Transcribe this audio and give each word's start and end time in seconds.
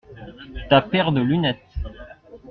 Ta 0.71 0.81
paire 0.81 1.11
de 1.11 1.21
lunettes. 1.21 1.75